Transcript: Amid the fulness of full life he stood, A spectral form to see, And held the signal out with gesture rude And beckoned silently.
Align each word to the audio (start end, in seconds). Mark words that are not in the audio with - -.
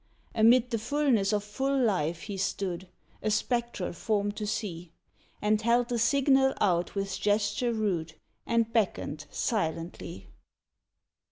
Amid 0.33 0.71
the 0.71 0.79
fulness 0.79 1.31
of 1.31 1.43
full 1.43 1.77
life 1.77 2.21
he 2.21 2.35
stood, 2.35 2.87
A 3.21 3.29
spectral 3.29 3.93
form 3.93 4.31
to 4.31 4.47
see, 4.47 4.91
And 5.43 5.61
held 5.61 5.89
the 5.89 5.99
signal 5.99 6.55
out 6.59 6.95
with 6.95 7.19
gesture 7.21 7.71
rude 7.71 8.15
And 8.47 8.73
beckoned 8.73 9.27
silently. 9.29 10.31